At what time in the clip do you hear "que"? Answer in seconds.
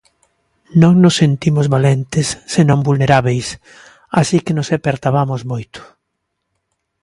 4.45-4.55